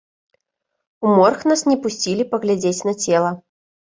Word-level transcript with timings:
У 1.07 1.11
морг 1.19 1.43
нас 1.51 1.61
не 1.71 1.77
пусцілі 1.83 2.25
паглядзець 2.31 2.81
на 2.89 2.93
цела. 3.05 3.31